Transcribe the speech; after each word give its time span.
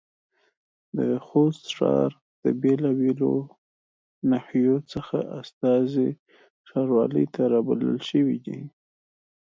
د 0.97 0.99
خوست 1.25 1.65
ښار 1.75 2.09
د 2.43 2.45
بېلابېلو 2.61 3.33
ناحيو 4.29 4.75
څخه 4.91 5.17
استازي 5.41 6.09
ښاروالۍ 6.69 7.25
ته 7.35 7.41
رابلل 7.53 7.97
شوي 8.09 8.37
دي. 8.45 8.59